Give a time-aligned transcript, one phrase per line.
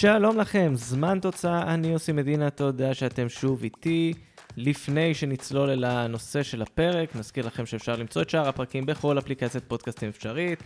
[0.00, 4.14] שלום לכם, זמן תוצאה, אני יוסי מדינה, תודה שאתם שוב איתי.
[4.56, 9.64] לפני שנצלול אל הנושא של הפרק, נזכיר לכם שאפשר למצוא את שאר הפרקים בכל אפליקציית
[9.68, 10.62] פודקאסטים אפשרית,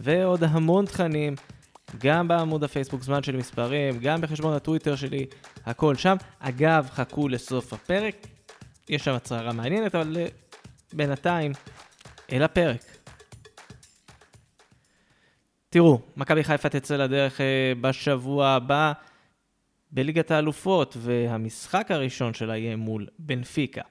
[0.00, 1.34] ועוד המון תכנים,
[1.98, 5.26] גם בעמוד הפייסבוק זמן של מספרים, גם בחשבון הטוויטר שלי,
[5.66, 6.16] הכל שם.
[6.38, 8.26] אגב, חכו לסוף הפרק,
[8.88, 10.26] יש שם הצהרה מעניינת, אבל אה,
[10.92, 11.52] בינתיים,
[12.32, 12.91] אל הפרק.
[15.72, 18.92] תראו, מכבי חיפה תצא לדרך אה, בשבוע הבא
[19.90, 23.82] בליגת האלופות, והמשחק הראשון שלה יהיה מול בנפיקה.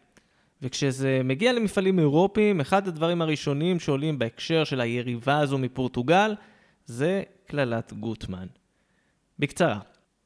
[0.62, 6.36] וכשזה מגיע למפעלים אירופיים, אחד הדברים הראשונים שעולים בהקשר של היריבה הזו מפורטוגל,
[6.86, 8.48] זה קללת גוטמן.
[9.40, 9.80] בקצרה,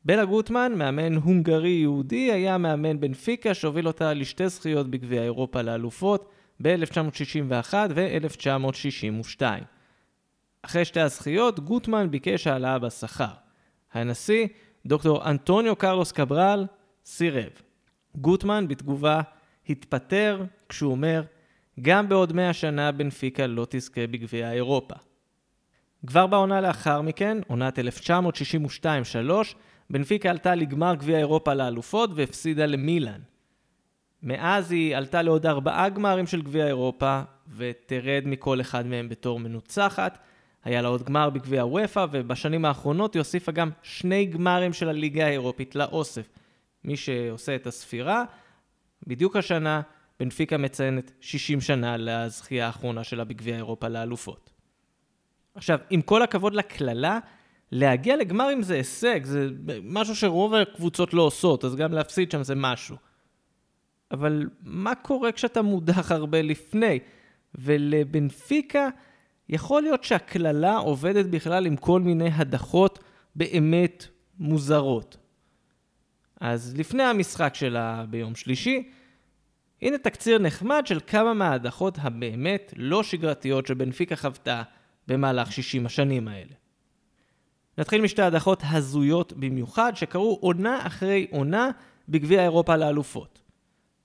[0.06, 6.30] בלה גוטמן, מאמן הונגרי-יהודי, היה מאמן בנפיקה שהוביל אותה לשתי זכיות בגביע אירופה לאלופות
[6.62, 9.42] ב-1961 ו-1962.
[10.66, 13.34] אחרי שתי הזכיות, גוטמן ביקש העלאה בשכר.
[13.94, 14.48] הנשיא,
[14.86, 16.66] דוקטור אנטוניו קרלוס קברל,
[17.06, 17.50] סירב.
[18.16, 19.22] גוטמן בתגובה
[19.70, 21.24] התפטר כשהוא אומר,
[21.82, 24.96] גם בעוד מאה שנה בנפיקה לא תזכה בגביע אירופה.
[26.08, 27.84] כבר בעונה לאחר מכן, עונת 1962-3,
[29.90, 33.20] בנפיקה עלתה לגמר גביע אירופה לאלופות והפסידה למילאן.
[34.24, 37.22] מאז היא עלתה לעוד ארבעה גמרים של גביע אירופה,
[37.56, 40.18] ותרד מכל אחד מהם בתור מנוצחת.
[40.66, 45.26] היה לה עוד גמר בגביע וופא, ובשנים האחרונות היא הוסיפה גם שני גמרים של הליגה
[45.26, 46.30] האירופית לאוסף.
[46.84, 48.24] מי שעושה את הספירה,
[49.08, 49.82] בדיוק השנה
[50.20, 54.50] בנפיקה מציינת 60 שנה לזכייה האחרונה שלה בגביע אירופה לאלופות.
[55.56, 57.20] עכשיו, עם כל הכבוד לקללה,
[57.72, 59.50] להגיע לגמרים זה הישג, זה
[59.84, 62.96] משהו שרוב הקבוצות לא עושות, אז גם להפסיד שם זה משהו.
[64.12, 67.00] אבל מה קורה כשאתה מודח הרבה לפני?
[67.56, 68.90] ולבנפיקה,
[69.50, 73.00] יכול להיות שהקללה עובדת בכלל עם כל מיני הדחות
[73.36, 74.08] באמת
[74.40, 75.18] מוזרות.
[76.42, 78.90] אז לפני המשחק שלה ביום שלישי,
[79.82, 84.64] הנה תקציר נחמד של כמה מההדחות הבאמת לא שגרתיות שבנפיקה חוותה
[85.08, 86.54] במהלך 60 השנים האלה.
[87.78, 91.70] נתחיל משתי הדחות הזויות במיוחד שקרו עונה אחרי עונה
[92.10, 93.42] בגביע אירופה לאלופות.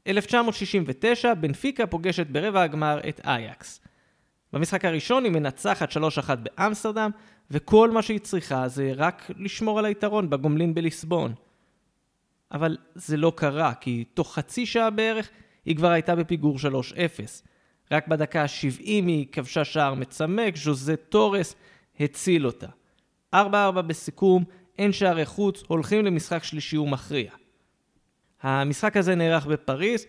[0.06, 3.81] 1969, בנפיקה פוגשת ברבע הגמר את אייקס.
[4.53, 5.97] במשחק הראשון היא מנצחת 3-1
[6.34, 7.11] באמסטרדם,
[7.50, 11.34] וכל מה שהיא צריכה זה רק לשמור על היתרון בגומלין בליסבון.
[12.53, 15.31] אבל זה לא קרה, כי תוך חצי שעה בערך
[15.65, 16.61] היא כבר הייתה בפיגור 3-0.
[17.91, 21.55] רק בדקה ה-70 היא כבשה שער מצמק, ז'וזה תורס
[22.00, 22.67] הציל אותה.
[23.34, 23.38] 4-4
[23.87, 24.44] בסיכום,
[24.78, 27.31] אין שערי חוץ, הולכים למשחק שלישי ומכריע.
[28.43, 30.06] המשחק הזה נערך בפריז,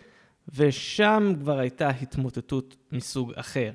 [0.56, 3.72] ושם כבר הייתה התמוטטות מסוג אחר.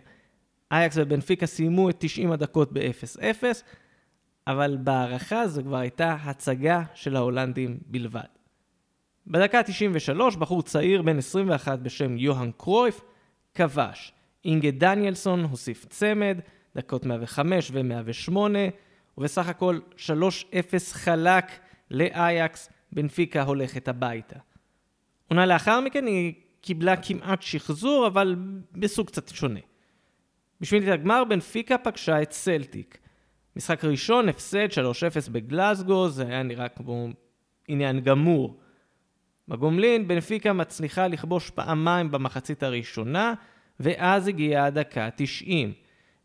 [0.73, 3.43] אייקס ובנפיקה סיימו את 90 הדקות ב-0-0,
[4.47, 8.21] אבל בהערכה זו כבר הייתה הצגה של ההולנדים בלבד.
[9.27, 13.01] בדקה 93, בחור צעיר בן 21 בשם יוהאן קרויף
[13.55, 14.13] כבש.
[14.45, 16.39] אינגה דניאלסון הוסיף צמד,
[16.77, 18.37] דקות 105 ו-108,
[19.19, 19.99] ובסך הכל 3-0
[20.93, 21.45] חלק
[21.91, 24.39] לאייקס, בנפיקה הולכת הביתה.
[25.29, 28.37] עונה לאחר מכן היא קיבלה כמעט שחזור, אבל
[28.73, 29.61] בסוג קצת שונה.
[30.61, 32.99] בשביל הגמר בנפיקה פגשה את סלטיק.
[33.57, 34.69] משחק ראשון, הפסד
[35.27, 37.09] 3-0 בגלסגו, זה היה נראה כמו
[37.69, 38.61] עניין גמור.
[39.49, 43.35] בגומלין, בנפיקה מצליחה לכבוש פעמיים במחצית הראשונה,
[43.81, 45.73] ואז הגיעה הדקה 90.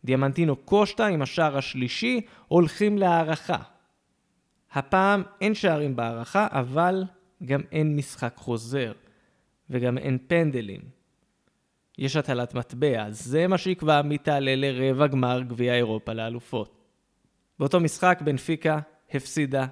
[0.06, 3.62] דיאמנטינו קושטה עם השער השלישי הולכים להערכה.
[4.72, 7.03] הפעם אין שערים בהערכה, אבל
[7.46, 8.91] גם אין משחק חוזר,
[9.70, 11.00] וגם אין פנדלים.
[11.97, 16.78] יש הטלת מטבע, זה מה שיקבע מי תעלה לרבע גמר גביע אירופה לאלופות.
[17.59, 18.79] באותו משחק בנפיקה
[19.13, 19.66] הפסידה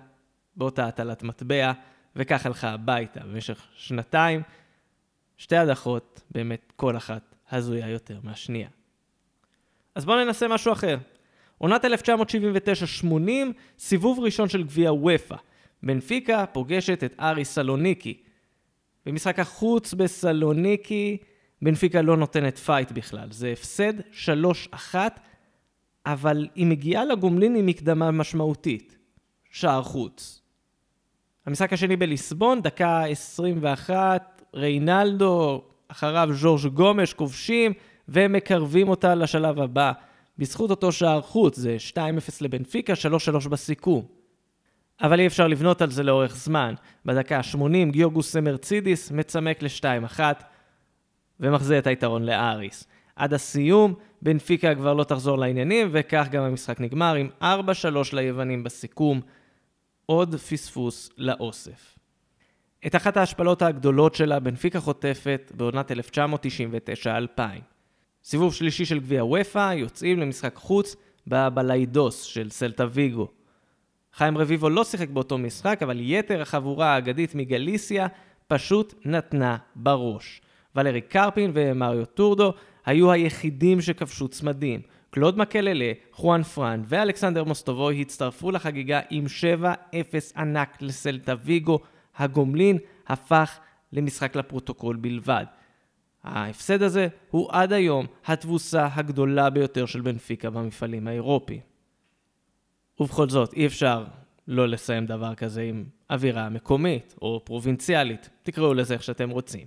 [0.56, 1.72] באותה הטלת מטבע,
[2.16, 4.42] וכך הלכה הביתה במשך שנתיים.
[5.38, 8.70] שתי הדחות, באמת כל אחת הזויה יותר מהשנייה.
[9.96, 10.98] אז בואו ננסה משהו אחר.
[11.58, 13.08] עונת 1979-80,
[13.80, 15.36] סיבוב ראשון של גביע וופא.
[15.84, 18.22] בנפיקה פוגשת את אריס סלוניקי.
[19.06, 21.18] במשחק החוץ בסלוניקי,
[21.62, 23.28] בנפיקה לא נותנת פייט בכלל.
[23.32, 23.94] זה הפסד
[24.94, 24.96] 3-1,
[26.06, 28.98] אבל היא מגיעה לגומלין עם מקדמה משמעותית.
[29.52, 30.42] שער חוץ.
[31.46, 37.74] המשחק השני בליסבון, דקה 21, ריינלדו, אחריו ז'ורג' גומש כובשים
[38.10, 39.92] ומקרבים אותה לשלב הבא.
[40.38, 41.98] בזכות אותו שער חוץ, זה 2-0
[42.42, 42.94] לבנפיקה,
[43.46, 44.06] 3-3 בסיכום.
[45.02, 46.74] אבל אי אפשר לבנות על זה לאורך זמן.
[47.06, 50.20] בדקה ה-80 גיורגוס מרצידיס מצמק ל-2-1
[51.40, 52.88] ומחזיר את היתרון לאריס.
[53.16, 57.46] עד הסיום, בנפיקה כבר לא תחזור לעניינים, וכך גם המשחק נגמר עם 4-3
[58.14, 59.22] ליוונים בסיכום.
[60.06, 62.00] עוד פספוס לאוסף.
[62.88, 67.40] את אחת ההשפלות הגדולות שלה בנפיקה חוטפת בעונת 1999-2000.
[68.24, 70.96] סיבוב שלישי של גביע וופא, יוצאים למשחק חוץ
[71.28, 73.28] בבליידוס של סלטה ויגו.
[74.14, 78.08] חיים רביבו לא שיחק באותו משחק, אבל יתר החבורה האגדית מגליסיה
[78.48, 80.42] פשוט נתנה בראש.
[80.80, 82.54] ולרי קרפין ומריו טורדו
[82.86, 84.82] היו היחידים שכבשו צמדים.
[85.10, 89.66] קלוד מקללה, חואן פרן ואלכסנדר מוסטובוי הצטרפו לחגיגה עם 7-0
[90.38, 91.80] ענק לסלטה ויגו.
[92.16, 92.78] הגומלין
[93.08, 93.60] הפך
[93.94, 95.46] למשחק לפרוטוקול בלבד.
[96.24, 101.62] ההפסד הזה הוא עד היום התבוסה הגדולה ביותר של בנפיקה במפעלים האירופיים.
[103.00, 104.06] ובכל זאת, אי אפשר
[104.48, 109.66] לא לסיים דבר כזה עם אווירה מקומית או פרובינציאלית, תקראו לזה איך שאתם רוצים.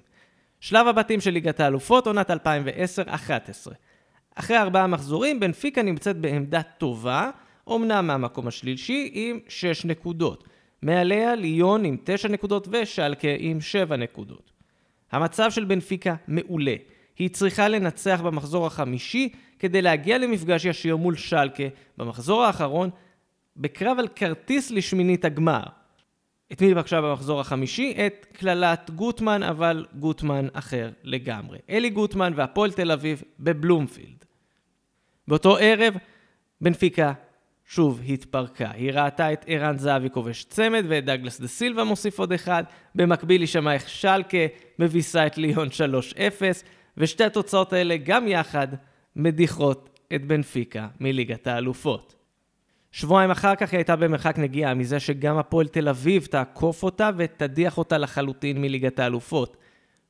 [0.63, 2.35] שלב הבתים של ליגת האלופות, עונת 2010-2011.
[4.35, 7.31] אחרי ארבעה מחזורים, בנפיקה נמצאת בעמדה טובה,
[7.69, 10.49] אמנם מהמקום השלישי עם 6 נקודות.
[10.83, 14.53] מעליה ליון עם 9 נקודות ושלקה עם 7 נקודות.
[15.13, 16.75] המצב של בנפיקה מעולה.
[17.19, 19.29] היא צריכה לנצח במחזור החמישי
[19.59, 21.65] כדי להגיע למפגש ישיר מול שלקה
[21.99, 22.91] במחזור האחרון
[23.57, 25.63] בקרב על כרטיס לשמינית הגמר.
[26.53, 27.95] את מי פגשה במחזור החמישי?
[28.07, 31.59] את קללת גוטמן, אבל גוטמן אחר לגמרי.
[31.71, 34.25] אלי גוטמן והפועל תל אביב בבלומפילד.
[35.29, 35.95] באותו ערב,
[36.61, 37.13] בנפיקה
[37.67, 38.71] שוב התפרקה.
[38.75, 42.65] היא ראתה את ערן זהבי כובש צמד ואת דגלס דה סילבה מוסיף עוד אחד.
[42.95, 44.39] במקביל היא שמעה איך שלקה
[44.79, 45.71] מביסה את ליון 3-0,
[46.97, 48.69] ושתי התוצאות האלה גם יחד
[49.17, 52.22] מדיחות את בנפיקה מליגת האלופות.
[52.93, 57.79] שבועיים אחר כך היא הייתה במרחק נגיעה מזה שגם הפועל תל אביב תעקוף אותה ותדיח
[57.79, 59.57] אותה לחלוטין מליגת האלופות.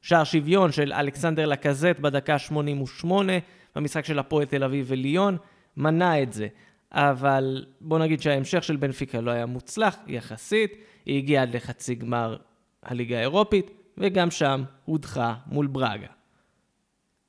[0.00, 3.32] שער שוויון של אלכסנדר לקזט בדקה 88
[3.76, 5.36] במשחק של הפועל תל אביב וליון
[5.76, 6.48] מנע את זה.
[6.92, 10.76] אבל בוא נגיד שההמשך של בנפיקה לא היה מוצלח יחסית,
[11.06, 12.36] היא הגיעה עד לחצי גמר
[12.82, 16.06] הליגה האירופית, וגם שם הודחה מול ברגה.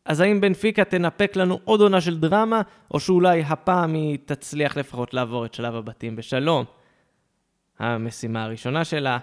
[0.05, 2.61] אז האם בנפיקה תנפק לנו עוד עונה של דרמה,
[2.91, 6.65] או שאולי הפעם היא תצליח לפחות לעבור את שלב הבתים בשלום?
[7.79, 9.17] המשימה הראשונה שלה,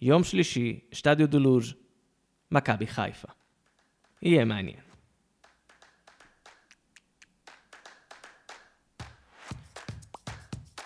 [0.00, 1.74] יום שלישי, שטדיו דולוז',
[2.52, 3.28] מכבי חיפה.
[4.22, 4.85] יהיה מעניין.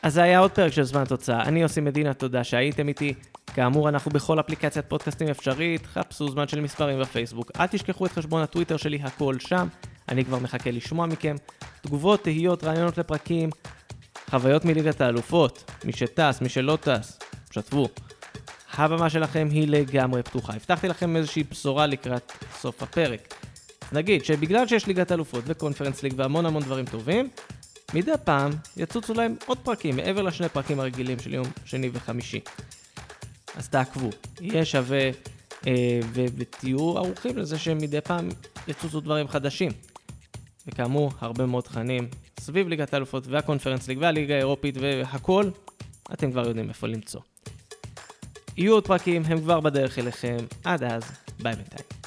[0.02, 1.43] אז זה היה עוד פרק של זמן תוצאה.
[1.43, 3.14] אני יוסי מדינה, תודה שהייתם איתי.
[3.55, 7.50] כאמור, אנחנו בכל אפליקציית פודקאסטים אפשרית, חפשו זמן של מספרים בפייסבוק.
[7.61, 9.69] אל תשכחו את חשבון הטוויטר שלי, הכל שם.
[10.08, 11.37] אני כבר מחכה לשמוע מכם.
[11.82, 13.50] תגובות, תהיות, רעיונות לפרקים,
[14.31, 17.19] חוויות מליגת האלופות, מי שטס, מי שלא טס,
[17.50, 17.88] שתפו.
[18.75, 20.52] הבמה שלכם היא לגמרי פתוחה.
[20.52, 23.35] הבטחתי לכם איזושהי בשורה לקראת סוף הפרק.
[23.93, 27.29] נגיד שבגלל שיש ליגת אלופות וקונפרנס ליג והמון המון דברים טובים,
[27.94, 32.40] מדי פעם יצוצו להם עוד פרקים מעבר לשני פרקים הרגילים של יום שני וחמישי.
[33.56, 34.10] אז תעקבו,
[34.40, 35.10] יהיה שווה
[35.66, 38.28] אה, ו- ותהיו ערוכים לזה שמדי פעם
[38.69, 39.72] יצוצו דברים חדשים.
[40.66, 42.08] וכאמור, הרבה מאוד תכנים
[42.40, 45.50] סביב ליגת האלופות והקונפרנס ליג והליגה האירופית והכל,
[46.12, 47.20] אתם כבר יודעים איפה למצוא.
[48.56, 51.02] יהיו עוד פרקים, הם כבר בדרך אליכם, עד אז,
[51.42, 52.00] ביי בינתיים.